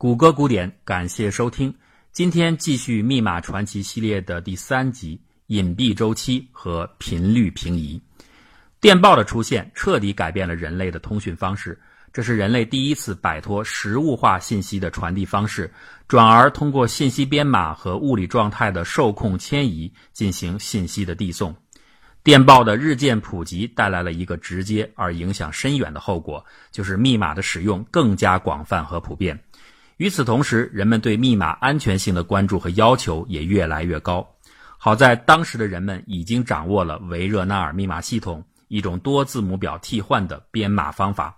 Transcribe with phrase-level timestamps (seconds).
[0.00, 1.74] 谷歌古典，感谢收听。
[2.12, 8.00] 今天继续《密码传奇》系列的第三集：隐蔽周期和频率平移。
[8.80, 11.76] 电报的出现彻底改变了人类的通讯方式，
[12.12, 15.68] 这是人类第一次摆脱实物化信息的传递方式，
[16.06, 21.52] 转而通过信息编码和物理状态的受控迁移进行信息的递送。
[22.22, 29.36] 电报的日渐普及带来了一个直接而影响深远的后果，就是密码的使用更加广泛和普遍。
[29.98, 34.26] 与此同时，人们对密码安全性的关注和要求也越来越高。
[34.78, 41.34] 好在当时的人们已经掌握了维热纳尔密码系统，一种多字母表替换的编码方法。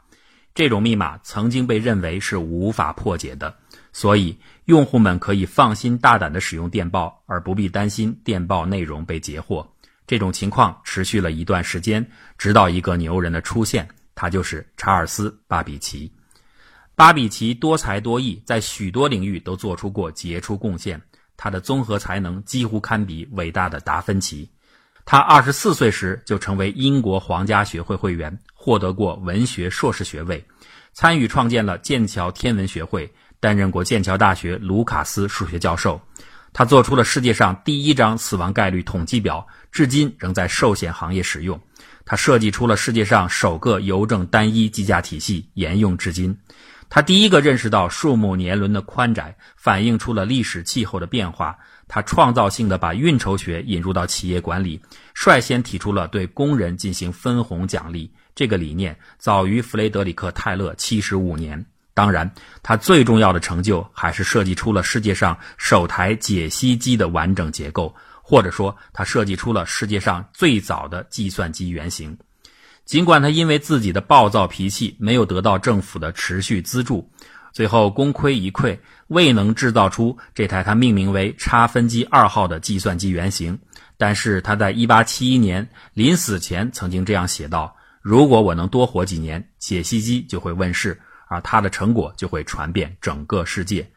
[0.54, 3.54] 这种密码曾经被认为是无法破解的，
[3.94, 9.66] 所以用户们可以放心大胆地使用电报，而不必担心电报内容被截获。
[10.06, 16.12] 这种情况持续了一段时间，直到一个牛人的出现，他就是查尔斯·巴比奇。
[17.00, 21.00] 巴比奇多才多艺，在许多领域都做出过杰出贡献。
[21.34, 24.50] 他的综合才能几乎堪比伟大的达芬奇。
[25.06, 30.44] 他二十四岁时就成为英国皇家学会会员，获得过文学硕士学位，
[30.92, 35.98] 参与创建了剑桥天文学会，担任过剑桥大学卢卡斯数学教授。
[36.52, 41.58] 他做出了世界上第一张死亡概率统计表，至今仍在寿险行业使用。
[42.04, 46.36] 他设计出了世界上首个邮政单一计价体系，沿用至今。
[46.90, 51.56] 他第一个认识到树木年轮的宽窄反映出了历史气候的变化。
[51.86, 54.80] 他创造性的把运筹学引入到企业管理，
[55.14, 58.12] 率先提出了对工人进行分红奖励。
[58.34, 61.64] 这个理念早于弗雷德里克·泰勒七十五年。
[61.94, 62.30] 当然，
[62.62, 67.92] 他最重要的成就还是设计出了世界上首台解析机的完整结构，
[68.22, 72.16] 或者说，他设计出了世界上最早的计算机原型。
[72.90, 77.08] 尽管他因为自己的暴躁脾气没有得到政府的持续资助，
[77.52, 78.76] 最后功亏一篑，
[79.06, 83.56] 未能制造出这台他命名为差分机二号的计算机原型。
[83.96, 93.88] 但是他在1871年临死前曾经这样写道：“如果我能多活几年，解析机就会问世，而他的成果就会传遍整个世界。”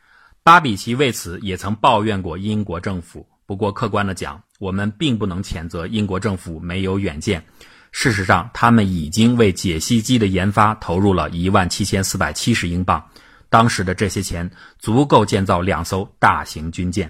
[0.44, 3.28] 巴比奇为此也曾抱怨过英国政府。
[3.48, 7.44] 不过，客观的讲，我们并不能谴责英国政府没有远见。
[7.94, 13.02] 事实上，他们已经为解析机的研发投入了一万七千四百七十英镑。
[13.50, 14.50] 当时的这些钱
[14.80, 17.10] 足够建造两艘大型军舰。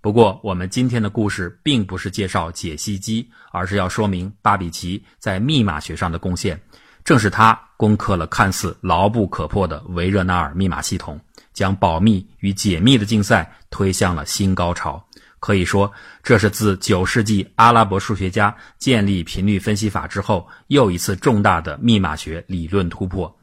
[0.00, 6.58] 不过，我们今天的故事并不是介绍解析机，而是要说明巴比奇在密码学上的贡献。
[7.04, 11.20] 正是他攻克了看似牢不可破的维热纳尔密码系统，
[11.52, 15.04] 将保密与解密的竞赛推向了新高潮。
[15.42, 15.92] 可以说，
[16.22, 23.36] 这是自九世纪阿拉伯数学家建立频率分析法之后，又一次重大的密码学理论突破。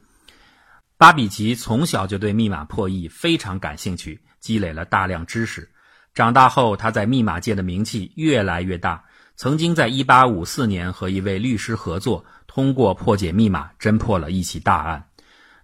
[0.96, 5.70] 巴比奇从小就对密码破译非常感兴趣，积累了大量知识。
[6.14, 9.04] 长大后，他在密码界的名气越来越大。
[9.36, 15.04] 曾经在1854年和一位律师合作，通过破解密码侦破了一起大案。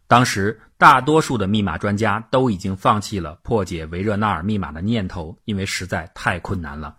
[0.09, 6.94] 当时，大多数的密码专家都已经放弃了破解维热纳尔密码的念头，因为实在太困难了。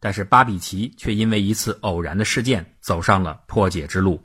[0.00, 4.20] 但是巴比奇却因为一次偶然的事件走上了破解之路。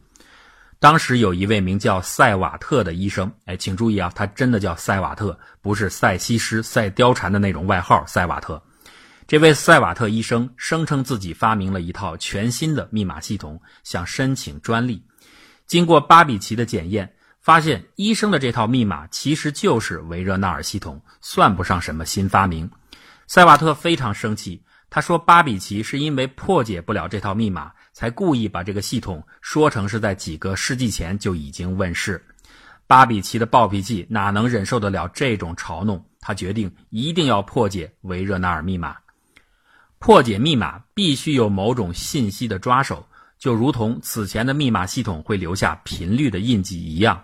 [0.80, 8.62] 当时有一位名叫塞瓦特的医生，哎，请注意啊，他真的叫塞瓦特，不是塞西施、塞貂蝉的那种外号塞瓦特。
[9.28, 15.04] 这位塞瓦特医生声称自己发明了一套全新的密码系统，想申请专利。
[15.68, 17.14] 经过巴比奇的检验。
[17.44, 22.72] 发现医生的这套密码其实就是维热纳尔系统，算不上什么新发明。
[23.28, 32.26] 塞瓦特非常生气，他说巴比奇是因为破解不了这套密码，才故意把这个系统说成是在几个世纪前就已经问世。
[32.88, 36.02] 巴比奇的暴脾气哪能忍受得了这种嘲弄？
[36.22, 38.96] 他决定一定要破解维热纳尔密码。
[40.00, 43.06] 破解密码必须有某种信息的抓手，
[43.38, 47.22] 就如同此前的密码系统会留下频率的印记一样。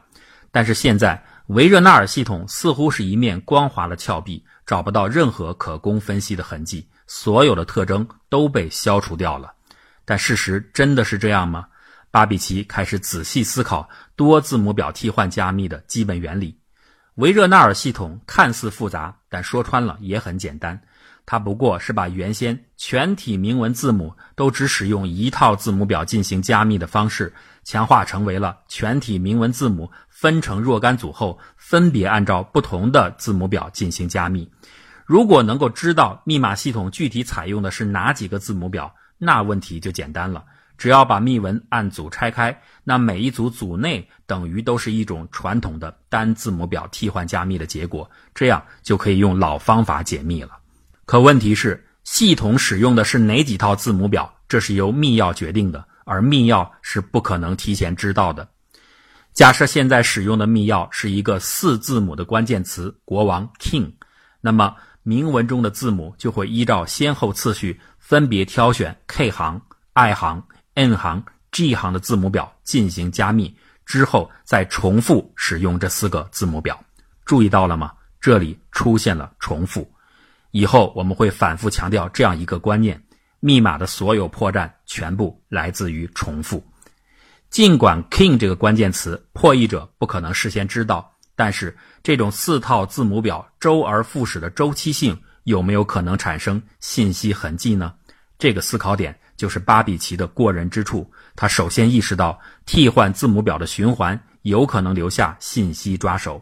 [0.51, 9.53] 但是现在，维热纳尔系统似乎是一面光滑的峭壁，找不到任何可供分析的痕迹，所有的特征都被消除掉了。
[10.05, 11.67] 但事实真的是这样吗？
[12.11, 16.57] 巴比奇开始仔细思考多字母表替换加密的基本原理。
[17.15, 20.81] 维热纳尔系统看似复杂，但说穿了也很简单。
[21.31, 27.31] 它不过是把原先全体明文字母都只使用一套字母表进行加密的方式，
[27.63, 34.49] 强化成为了全体明文字母分成若干组后，分别按照不同的字母表进行加密。
[35.05, 40.43] 如果能够知道密码系统具体采用的是哪几个字母表，那问题就简单了。
[40.79, 50.58] 只要把密文按组拆开，那每一组组内等于都是一种传统的单字母表替换加密的结果，这样就可以用老方法解密了。
[51.09, 58.47] 可问题是，系统使用的是哪几套字母表，这是由密钥决定的，而密钥是不可能提前知道的。
[59.33, 63.91] 假设现在使用的密钥是一个四字母的关键词“国王 ”（king），
[64.39, 69.59] 那么明文中的字母就会依照先后次序分别挑选 K 行、
[69.93, 70.43] I 行、
[70.75, 76.79] N 行、G 行的字母表进行加密，之后再重复使用这四个字母表。
[77.25, 77.93] 注意到了吗？
[78.21, 79.91] 这里出现了重复。
[80.51, 83.01] 以后我们会反复强调这样一个观念：
[83.39, 86.63] 密码的所有破绽全部来自于重复。
[87.49, 97.93] 尽管 king 这个关键词破译者不可能事先知道，但是这种四套字母表周而复始的周期性有没有可能产生信息痕迹呢？
[98.37, 101.11] 这个思考点就是巴比奇的过人之处。
[101.35, 106.41] 他首先意识到替换字母表的循环有可能留下信息抓手。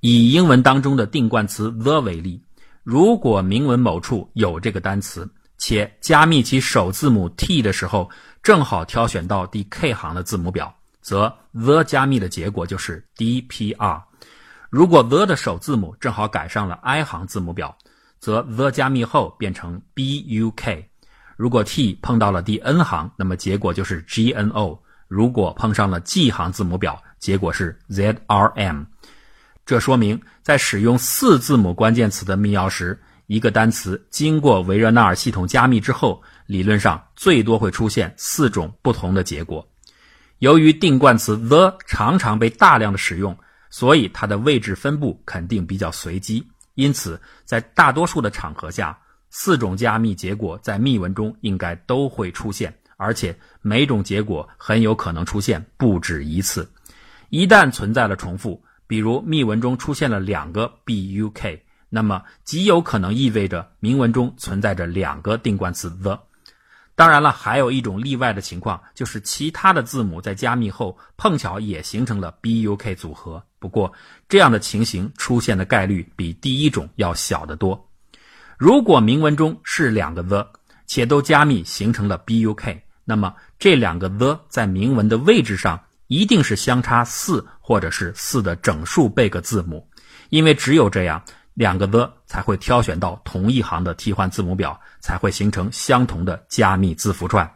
[0.00, 2.43] 以英文当中的定冠词 the 为例，
[2.84, 5.28] 如果明文某处有这个单词，
[5.58, 8.08] 且加密其首字母 t 的时候。
[8.44, 10.70] 正好挑选到第 K 行的字母表，
[11.00, 14.02] 则 the 加密的结果就是 DPR。
[14.68, 17.74] 如果 the 的首字母正好改上了 I 行字母表，
[18.20, 20.84] 则 the 加密后变成 BUK。
[21.38, 24.78] 如果 T 碰到了第 N 行，那么结果就是 GNO。
[25.08, 28.84] 如果碰上了 G 行字母表，结果是 ZRM。
[29.66, 36.22] 这说明在使用四字母关键词的密钥时，一个单词经过维热纳尔系统加密之后。
[36.46, 39.66] 理论上最多会出现四种不同的结果。
[40.40, 43.34] 由于定冠词 the 常常被大量的使用，
[43.70, 46.46] 所以它的位置分布肯定比较随机。
[46.74, 48.98] 因此，在大多数的场合下，
[49.30, 56.70] 四种加密结果在密文中应该都会出现，而且每种结果很有可能出现不止一次。
[57.30, 66.18] 一旦存在了重复，比如密文中出现了两个 buk，那么极有可能意味着明文中存在着两个定冠词 the。
[66.96, 73.42] 当然了，还有一种例外的情况，就是其他的字母在加密后碰巧也形成了 BUK 组合。
[73.58, 73.92] 不过，
[74.28, 77.90] 这样的情形出现的概率比第一种要小得多。
[78.56, 80.46] 如果明文中是两个 the，
[80.86, 89.88] 且都加密形成了 BUK，那么这两个 the 在明文的位置上一定是相差四或者是四的整数倍个字母，
[90.30, 91.22] 因为只有这样。
[91.54, 97.48] 两个 the 才会挑选到同一行的替换字母表，才会形成相同的加密字符串。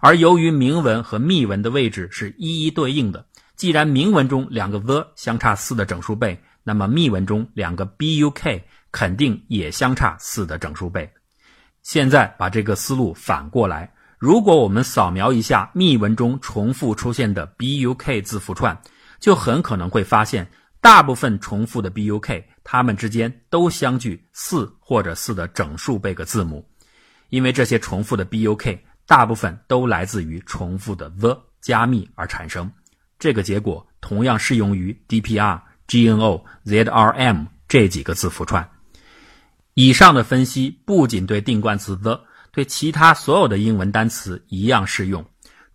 [0.00, 3.24] 而由于明文和密文的位置是一一对应的，
[3.54, 8.60] 既然明文中两个 the 相差四的整数倍，那么密文中两个 buk
[8.90, 11.08] 肯定也相差四的整数倍。
[11.84, 13.88] 现在把这个思路反过来，
[14.18, 18.76] 如果我们扫描一下密文中重复出现的 buk 字符串，
[19.20, 20.48] 就很可能会发现。
[20.80, 26.64] 大部分重复的 BUK，它们之间都相距四或者四的整数倍个字母，
[27.30, 32.70] 因为这些重复的 BUK 大部分都来自于重复的 the 加密而产生。
[33.18, 38.70] 这个结果同样适用于 DPR、GNO、ZRM 这几个字符串。
[39.74, 42.24] 以上的分析不仅对定冠词 the，
[42.58, 45.24] 对其他所有的英文单词一样适用。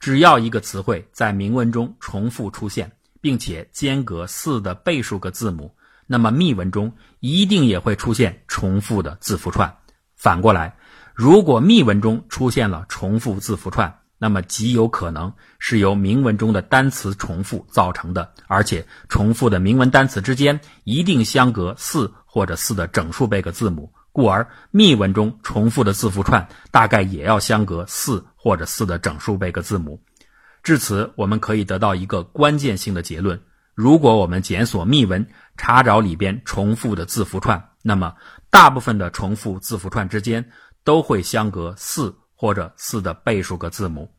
[0.02, 2.92] 只要一个词汇在明文中重复出现。
[3.24, 5.74] 并且间隔四的倍数个字母，
[6.06, 6.92] 那么密文中
[7.22, 9.74] 一定也会出现重复的字符串。
[10.18, 10.76] 反过来，
[11.14, 30.02] 如果密文中出现了重复字符串，那么极有可能是由明文中的单词重复造成的，而且重复的明文单词之间一定相隔四或者四的整数倍个字母，故而密文中重复的字符串大概也要相隔四或者四的整数倍个字母。
[30.62, 33.42] 至此，我们可以得到一个关键性的结论：
[33.76, 35.28] 如果我们检索密文，
[35.58, 38.16] 查找里边重复的字符串，那么
[38.50, 40.48] 大部分的重复字符串之间
[40.84, 44.10] 都会相隔四或者四的倍数个字母。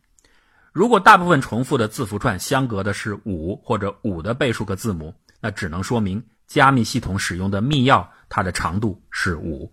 [0.73, 9.73] 如果大部分重复的字符串相隔的是五或者五的倍数个字母，那只能说明加密系统使用的密钥它的长度是五。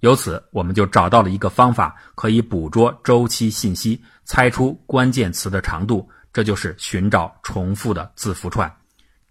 [0.00, 6.08] 由此，我们就找到了一个方法，可以捕捉周期信息，猜出关键词的长度。
[6.32, 8.72] 这就是寻找重复的字符串。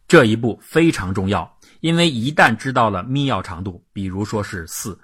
[0.07, 4.99] 这一步非常重要，因为一旦知道了密钥长度，比如说是四，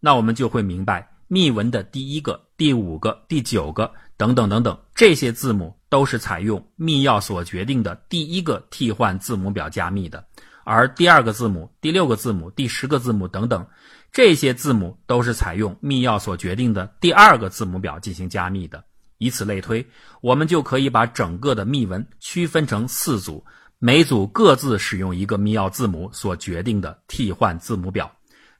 [0.00, 10.24] 那我们就会明白密文的第一个、第五个、第九个等等等等这些字母都是采用密钥所决定的第一个替换字母表加密的，
[10.64, 13.66] 而第二个字母、第六个字母、第十个字母等等。
[14.12, 18.84] 这些字母都是采用密钥所决定的第二个字母表进行加密的，
[19.18, 19.84] 以此类推，
[20.20, 23.44] 我们就可以把整个的密文区分成四组，
[23.80, 28.08] 每组各自使用一个密钥字母所决定的替换字母表。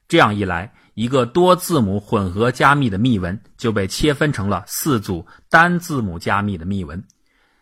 [0.09, 7.01] 这样一来，一个多字母混合加密的密文就被切分成了四组单字母加密的密文。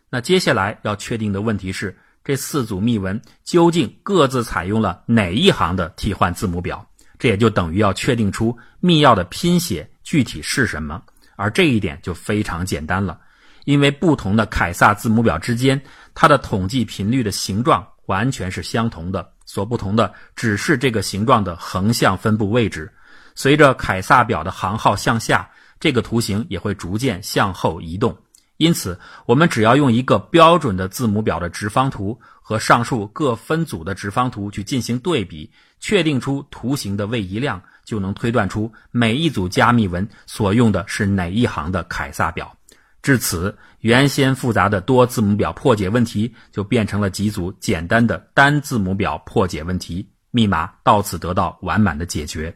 [0.10, 6.86] 那接下来要确定的问题是，这四组密文究竟各自采用了哪一行的替换字母表？
[7.20, 11.02] 这也就等于要确定出密钥的拼写具体是什么。
[11.36, 13.20] 而这一点就非常简单了，
[13.66, 15.82] 因为不同的凯撒字母表之间，
[16.14, 22.92] 它的统计频率的形状完全是相同的，所不同的只是这个形状的横向分布位置。
[23.36, 25.50] 随着凯撒表的行号向下，
[25.80, 28.16] 这个图形也会逐渐向后移动。
[28.58, 42.56] 因此，我们只要用一个标准的字母表的直方图和上述各分组的直方图去进行对比，确定出图形的位移量，就能推断出每一组加密文所用的是哪一行的凯撒表。
[43.02, 52.56] 至此，原先复杂的多字母表破解问题就变成了几组简单的单字母表破解问题，密码到此得到完满的解决。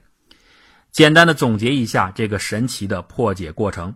[0.91, 3.93] 简单的总结一下这个神奇的破解过程。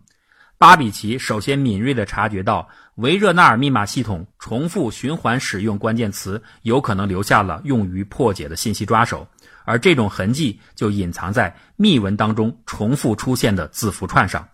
[0.61, 9.27] 巴比奇首先敏锐地察觉到维热纳尔密码系统重复循环使用关键词有可能留下了用于破解的信息抓手，
[9.65, 14.47] 而这种痕迹就隐藏在密文当中重复出现的字符串上。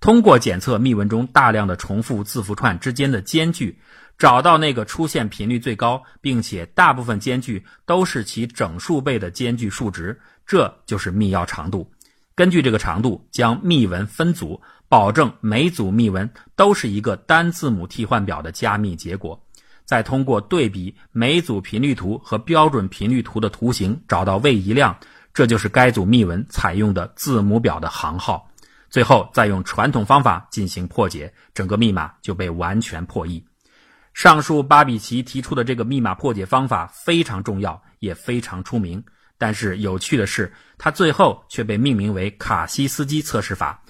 [0.00, 3.78] 通过检测密文中大量的重复字符串之间的间距，
[4.16, 11.92] 找到那个出现频率最高，并且大部分间距都是其整数倍的间距数值，这就是密钥长度。
[12.34, 14.62] 根据这个长度，将密文分组。
[14.90, 19.40] 保证每组密文都是一个单字母替换表的加密结果，
[19.84, 24.98] 再通过对比每组频率图和标准频率图的图形找到位移量，
[25.32, 28.50] 这就是该组密文采用的字母表的行号。
[28.88, 33.46] 最后再用传统方法进行破解，整个密码就被完全破译。
[34.12, 39.00] 上述巴比奇提出的这个密码破解方法非常重要，也非常出名。
[39.38, 43.80] 但是有趣的是，它最后却被命名为卡西斯基测试法。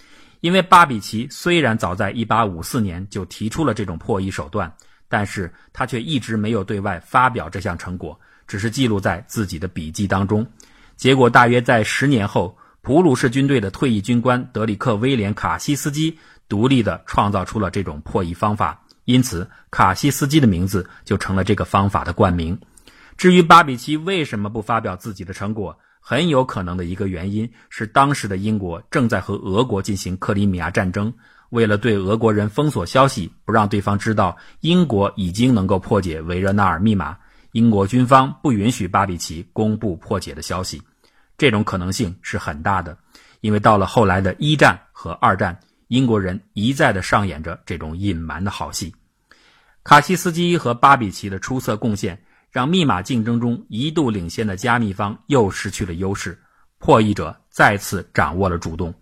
[0.40, 4.72] 因为巴比奇虽然早在1854年就提出了这种破译手段，
[5.08, 10.46] 但是他却一直没有对外发表这项成果，只是记录在自己的笔记当中。
[10.96, 16.18] 结果大约在十年后，普鲁士军队的退役军官德里克·威廉·卡西斯基
[16.48, 22.58] 独立地创造出了这种破译方法，因此卡西斯基的名字就成了这个方法的冠名。
[23.16, 25.78] 至于巴比奇为什么不发表自己的成果？
[26.00, 31.12] 很有可能的一个原因是，当时的英国正在和俄国进行克里米亚战争。
[31.50, 37.16] 为了对俄国人封锁消息，不让对方知道英国已经能够破解维热纳尔密码，
[37.52, 40.80] 英国军方不允许巴比奇公布破解的消息。
[41.36, 42.96] 这种可能性是很大的，
[43.40, 48.94] 因为到了后来的一战和二战，英国人一再的上演着这种隐瞒的好戏。
[49.82, 52.22] 卡西斯基和巴比奇的出色贡献。
[52.50, 56.38] 让密码竞争中一度领先的加密方又失去了优势，
[56.78, 58.92] 破译者再次掌握了主动。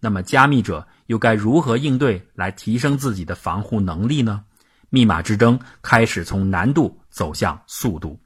[0.00, 4.44] 那么，加密者又该如何应对来提升自己的防护能力呢？
[4.90, 8.20] 密码之争开始从难度走向速度。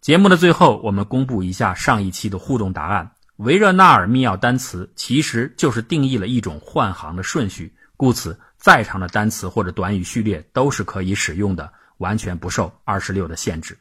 [0.00, 11.72] 节目的最后，我们公布一下上一期的互动答案：维热纳尔密钥单词其实就是定义了一种换行的顺序，故此再长的单词或者短语序列都是可以使用的。
[11.98, 13.78] 完全不受二十六的限制。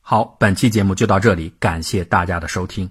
[0.00, 2.90] 好，本期节目就到这里，感谢大家的收听。